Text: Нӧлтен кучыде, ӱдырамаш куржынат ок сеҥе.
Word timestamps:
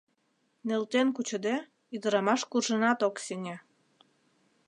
Нӧлтен 0.67 1.07
кучыде, 1.15 1.55
ӱдырамаш 1.95 2.41
куржынат 2.51 2.99
ок 3.07 3.15
сеҥе. 3.25 3.55